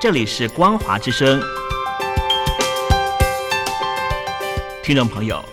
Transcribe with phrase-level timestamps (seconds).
[0.00, 1.42] 这里是光华之声。
[4.82, 5.44] 听众朋友，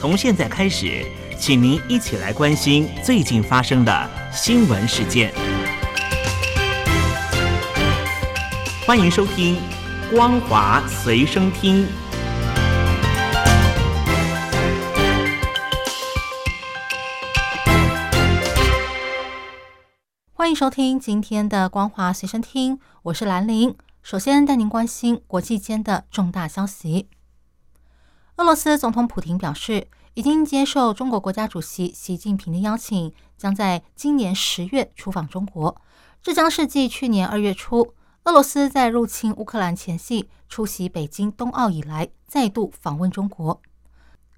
[0.00, 1.04] 从现在开始，
[1.36, 5.34] 请您一起来关心最近发生的新闻事件。
[8.86, 9.56] 欢迎收听
[10.14, 11.84] 《光华随身听》。
[20.32, 23.74] 欢迎收听今天的《光华随身听》，我是兰玲。
[24.06, 27.08] 首先带您关心国际间的重大消息。
[28.36, 35.82] 俄罗斯总统普京表示，已经接受中国国家主席习近平的邀请，将在今年十月出访中国。
[36.22, 43.60] 这将是继去年二月初俄罗斯在入侵乌克兰前夕出席北京冬奥以来，再度访问中国。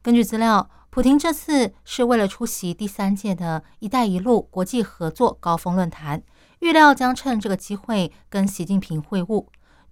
[0.01, 6.23] 根据资料，普京这次是为了出席第三届的一带一路国际合作高峰论坛，
[6.61, 9.45] 预料将趁这个机会跟习近平会晤。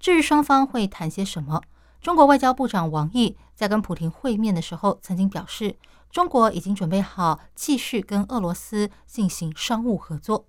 [0.06, 1.60] 至于双方会谈些什么，
[2.00, 5.74] 中国外交部长王毅在跟普京会面的时候曾经表示，
[6.12, 10.44] 中国已经准备好继续跟俄罗斯进行商务合作。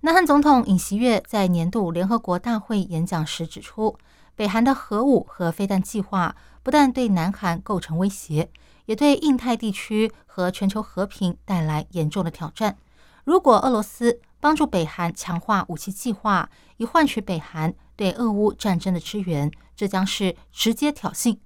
[0.00, 3.96] 南韩总统尹锡悦在年度联合国大会演讲时指出，
[4.34, 8.50] 北韩的核武和飞弹计划不但对南韩构成威胁，
[8.86, 12.76] 也对印太地区和全球和平带来严重的挑战。
[13.22, 21.38] 如果俄罗斯帮助北韩强化武器计划，以换取北韩对俄乌战争的支援，这将是直接挑衅。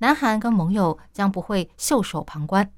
[0.00, 2.70] 南韩跟盟友将不会袖手旁观。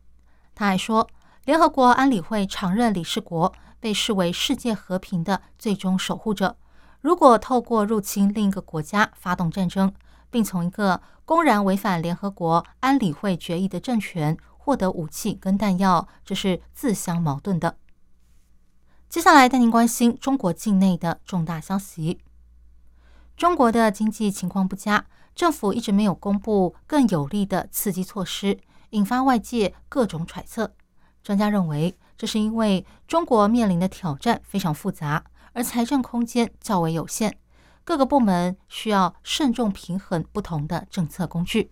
[0.54, 1.08] 他还说，
[1.44, 6.56] 联合国安理会常任理事国被视为世界和平的最终守护者。
[7.00, 9.92] 如果透过入侵另一个国家发动战争，
[10.30, 17.76] 并从一个公然违反联合国安理会决议的政权获得武器跟弹药，这是自相矛盾的。
[19.14, 22.18] 接下来带您关心中国境内的重大消息。
[23.36, 25.06] 中国的经济情况不佳，
[25.36, 28.58] 政府一直没有公布更有力的刺激措施，
[28.90, 30.74] 引发外界各种揣测。
[31.22, 37.38] 专家认为，这是因为中国面临的挑战非常复杂，而财政空间较为有限，
[37.84, 41.70] 各个部门需要慎重平衡不同的政策工具。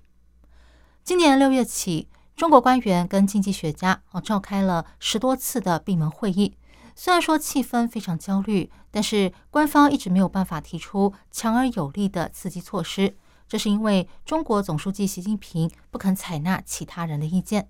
[1.03, 6.57] 今年六月起，中国官员跟经济学家哦召开了十多次的闭门会议。
[6.95, 13.17] 虽然说气氛非常焦虑，但是官方一直没有办法提出强而有力的刺激措施。
[13.49, 17.69] 这是因为中国总书记习近平不肯采纳其他人的意见。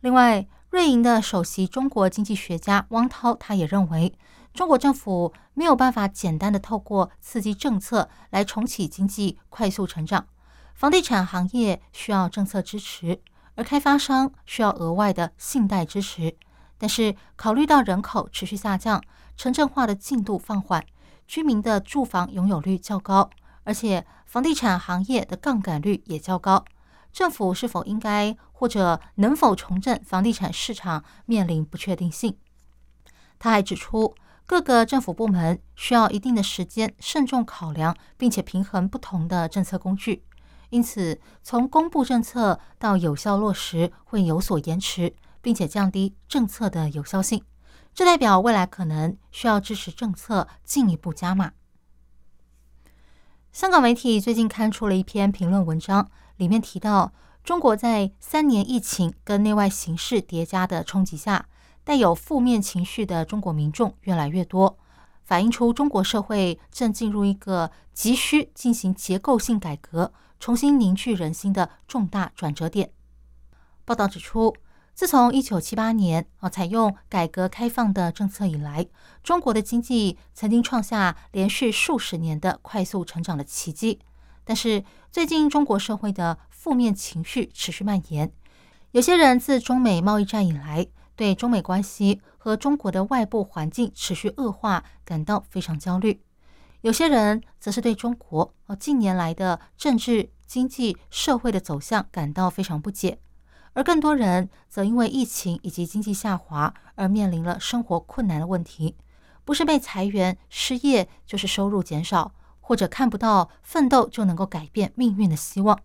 [0.00, 4.14] 另外，瑞银的首席中国经济学家汪涛他也认为，
[4.54, 10.26] 中国政府没有办法简单的透过刺激政策来重启经济快速成长。
[10.74, 13.20] 房地产行业需要政策支持，
[13.56, 16.36] 而开发商需要额外的信贷支持。
[16.78, 19.02] 但是，考虑到人口持续下降，
[19.36, 20.84] 城镇化的进度放缓，
[21.26, 23.28] 居民的住房拥有率较高，
[23.64, 26.64] 而且房地产行业的杠杆率也较高，
[27.12, 32.36] 政府是否应该或者能否重振房地产市场，面临不确定性。
[33.38, 34.14] 他还指出，
[34.46, 40.22] 各个政府部门需要一定的时间慎重考量，并且平衡不同的政策工具，
[40.70, 45.14] 因此从公布政策到有效落实会有所延迟。
[45.40, 47.42] 并且降低政策的有效性，
[47.94, 51.52] 这代表未来可能需要支持政策进一步加码。
[53.52, 57.12] 香港媒体最近刊出了一篇评论文章，里面提到，
[57.42, 61.48] 中国在三年疫情跟内外形势叠加的冲击下，
[61.82, 64.78] 带有负面情绪的中国民众越来越多，
[65.24, 72.92] 反映出中国社会正进入一个急需进行结构性改革、重新凝聚人心的重大转折点。
[73.84, 74.54] 报道指出。
[74.98, 78.84] 自从一九七八年啊采用改革开放的政策以来，
[79.22, 84.00] 中国的经济曾经创下连续数十年的快速成长的奇迹。
[84.44, 84.82] 但是
[85.12, 88.32] 最近中国社会的负面情绪持续蔓延，
[88.90, 96.14] 有些人自中美贸易战以来，对中美关系和中国的外部环境持续恶化感到非常焦虑；
[96.80, 103.20] 有些人则是对中国啊近年来的政治、经济、社会的走向感到非常不解。
[103.78, 108.96] 而更多人则因为疫情以及经济下滑而面临了生活困难的问题，
[109.44, 115.78] 不是被裁员、失业，就是收入减少，或者看不到奋斗就能够改变命运的希望。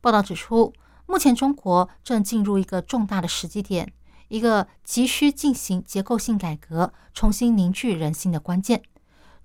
[0.00, 0.72] 报道指出，
[1.06, 3.92] 目前中国正进入一个重大的时机点，
[4.26, 8.82] 一个急需进行结构性改革、重新凝聚人心的关键。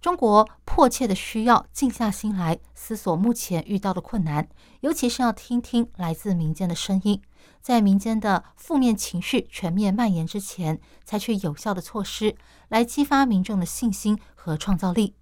[0.05, 4.47] 中国迫切的需要静下心来思索目前遇到的困难，
[4.81, 7.19] 尤其是要听听来自民间的声音。
[7.59, 12.35] 在民间的负面情绪全面蔓延之前，采取有效的措施
[12.67, 15.15] 来激发民众的信心和创造力。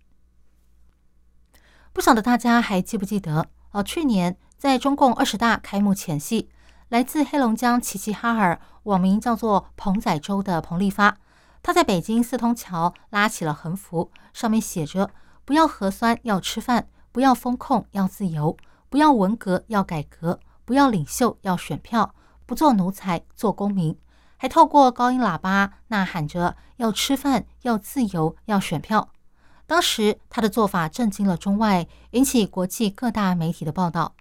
[1.93, 3.47] 不晓得大家还记不记得？
[3.71, 6.49] 呃，去年在中共二十大开幕前夕，
[6.89, 11.19] 来自黑龙江齐齐哈尔，网名叫做“彭仔洲”的彭立发，
[11.63, 15.09] 他在北京四通桥拉起了横幅，上面写着
[15.45, 16.83] ：“不要核酸，要吃饭；
[17.13, 18.57] 不要风控，要自由；
[18.89, 22.13] 不要文革，要改革；不要领袖，要选票；
[22.45, 23.97] 不做奴才，做公民。”
[24.35, 29.09] 还透过高音喇叭呐喊着：“要吃饭，要自由，要选票。”
[29.65, 34.15] 当时他的做法震惊了中外，引起国际各大媒体的报道。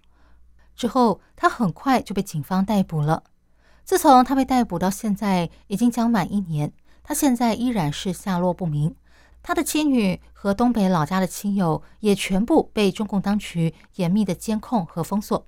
[0.77, 3.23] 之后，他很快就被警方逮捕了。
[3.83, 6.71] 自从他被逮捕到现在，已经将满一年，
[7.03, 8.95] 他现在依然是下落不明。
[9.41, 15.45] 他的妻女和东北老家的亲友也全部被中共当局严密的监控和封锁。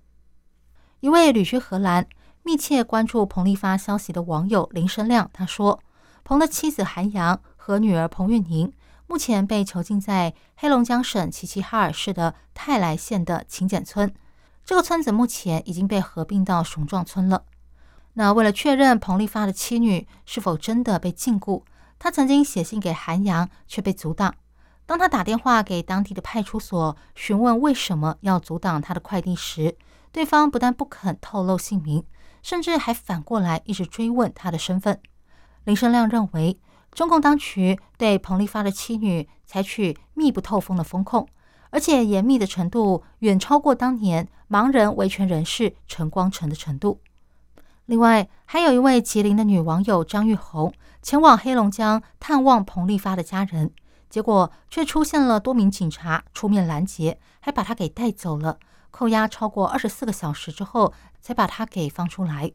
[1.00, 2.06] 一位旅居荷兰、
[2.44, 5.80] 密切关注彭丽发消息的网友林生亮他说
[6.26, 8.72] ：“彭的妻子韩阳和女儿彭玉宁。”
[9.08, 14.12] 目前被囚禁在黑龙江省齐齐哈尔市的泰来县的勤俭村，
[14.66, 17.44] 这个村子目前已经被合并到雄壮村了。
[18.16, 21.64] 那为了确认彭丽发的妻女是否真的被禁锢，
[21.98, 24.36] 他曾经写信给韩阳，却被阻挡。
[24.86, 29.78] 当他打电话给当地的派出所询问为什么要阻挡他的快递时，
[30.12, 32.04] 对方不但不肯透露姓名，
[32.42, 35.00] 甚至还反过来一直追问他的身份。
[35.64, 36.60] 林生亮认为。
[36.92, 41.28] 中共当局对彭丽发的妻女采取密不透风的风控，
[41.70, 47.02] 而且严密的程度远超过当年盲人维权人士陈光诚的程度。
[47.86, 53.72] 另外，还有一位吉林的女网友张玉红前往黑龙江探望彭丽发的家人，
[54.10, 58.58] 结果却出现了多名警察出面拦截，还把她给带走了，
[58.92, 62.52] 扣押超过二十四个小时之后，才把她给放出来。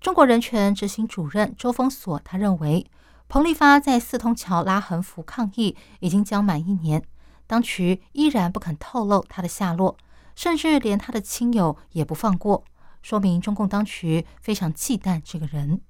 [0.00, 2.86] 中国人权执行主任周峰锁他认为。
[3.28, 7.02] 彭丽发在四通桥拉横幅抗议已经将满一年，
[7.46, 9.96] 当局依然不肯透露他的下落，
[10.36, 12.62] 甚至连他的亲友也不放过，
[13.02, 15.80] 说明中共当局非常忌惮这个人。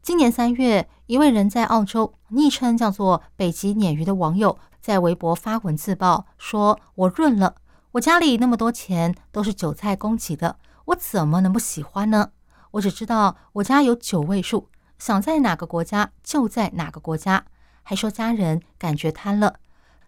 [0.00, 7.56] 今年三月，一位人在澳洲，昵称叫做“北极鲶鱼”的网友在微博发文自曝，说：“我润了，
[7.92, 12.30] 我家里那么多钱都是韭菜供给的，我怎么能不喜欢呢？
[12.70, 14.68] 我只知道我家有九位数。”
[15.00, 17.46] 想在哪个国家就在哪个国家，
[17.82, 19.58] 还说家人感觉贪了。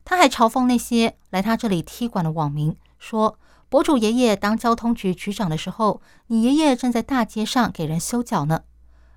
[0.04, 3.38] 他还嘲讽那些来他这里踢馆的网民，说
[3.72, 8.64] 博主爷爷当交通局局长的时候，你爷爷正在大街上给人修脚呢。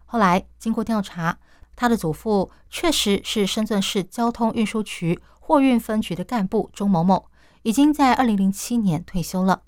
[0.05, 1.39] 后来经过调查，
[1.75, 7.25] 他的祖父确实是深圳市交通运输局货运分局的干部钟某某，
[7.63, 9.61] 已经在二零零七年退休了。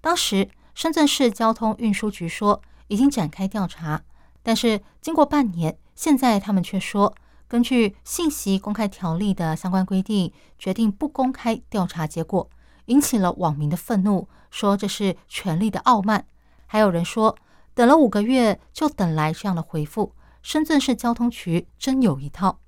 [0.00, 4.02] 当时深圳市交通运输局说已经展开调查。
[4.42, 7.14] 但是经过半年，现在他们却说，
[7.46, 12.50] 根据信息公开条例的相关规定，决定不公开调查结果，
[12.86, 16.26] 引起了网民的愤怒，说这是权力的傲慢。
[16.66, 17.36] 还有人说，
[17.74, 22.58] 等了五个月就等来这样的回复，深圳市交通局真有一套。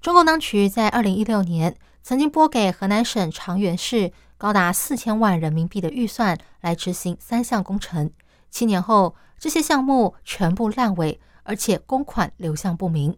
[0.00, 8.10] 中共当局在二零一六年曾经拨给河南省长垣市高达四千万人民币的预算来执行三项工程，
[8.50, 9.14] 七年后。
[9.38, 13.16] 这些项目全部烂尾，而且公款流向不明。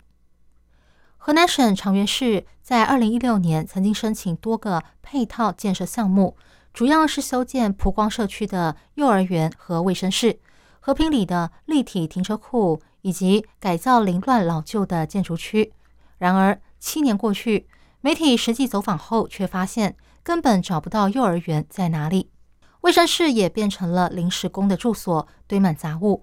[1.27, 6.37] 河南省长垣市在二零一六年曾经申请多个配套建设项目，
[6.75, 10.39] 主要是修建蒲光社区的幼儿园和卫生室、
[10.81, 15.73] 和平里的立体停车库以及改造凌乱老旧的建筑区。
[16.19, 17.67] 然而七年过去，
[18.03, 22.29] 媒体实际走访后却发现根本找不到幼儿园在哪里。
[22.83, 26.21] 卫生室也变成了临时工的住所，堆满杂物。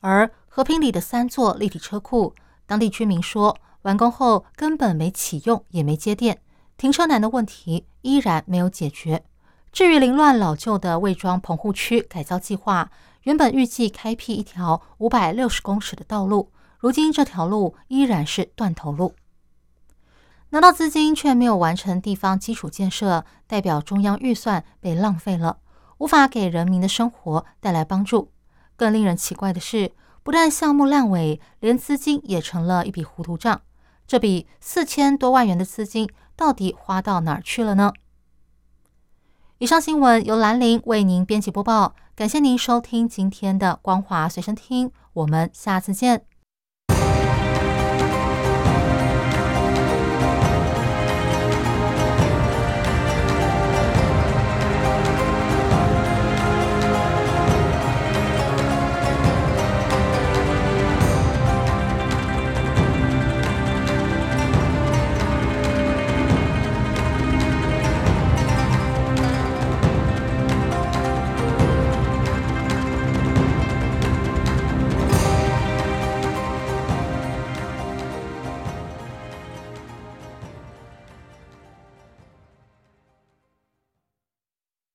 [0.00, 2.34] 而和平里的三座立体车库，
[2.66, 6.40] 当地居民说，完工后根本没启用，也没接电，
[6.76, 9.24] 停车难的问题依然没有解决。
[9.72, 12.90] 至于凌乱老旧的魏庄棚户区改造计划，
[13.22, 19.14] 原本预计开辟一条五百六十公尺的道路，如今这条路依然是断头路。
[20.50, 25.58] 拿到资金却没有完成地方基础建设，代表中央预算被浪费了。
[25.98, 28.32] 无法给人民的生活带来帮助。
[28.74, 33.60] 更令人奇怪的是，不但项目烂尾，连资金也成了一笔糊涂账。
[34.10, 37.92] 这笔四千多万元的资金到底花到哪儿去了呢？
[39.58, 46.24] 以上新闻由兰陵为您编辑播报，感谢您收听今天的光华随身听，我们下次见。